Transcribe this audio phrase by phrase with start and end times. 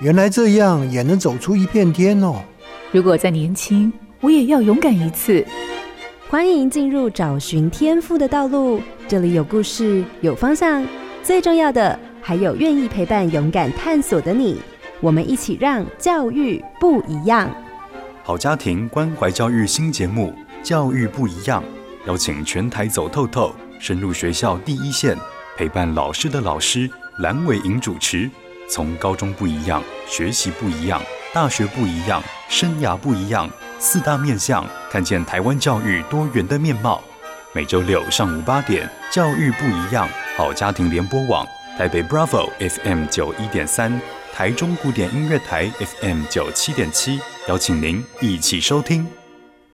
[0.00, 2.42] 原来这样也能走出一片天哦！
[2.90, 5.44] 如果再年轻，我也要勇敢一次。
[6.28, 10.84] 欢迎进入找寻天赋的道路，这里有故事，有方向，
[11.22, 14.60] 最重要的还有愿意陪伴、勇敢探索的你。
[15.00, 17.48] 我们一起让教育不一样。
[18.24, 20.34] 好家庭关怀教育新节目
[20.66, 21.62] 《教育不一样》，
[22.08, 25.16] 邀请全台走透透，深入学校第一线，
[25.56, 28.28] 陪伴老师的老师蓝伟莹主持。
[28.68, 37.02] 从高中不一样，学习不一样，大学不一样，生涯不一样，四大面向，看见台湾教育多元的面貌。
[37.52, 41.46] 每周六上午八点，《教育不一样》，好家庭联播网，
[41.78, 44.00] 台北 Bravo FM 九一点三。
[44.34, 49.23] 台中古典音乐台 FM 九七点七，邀请您一起收听。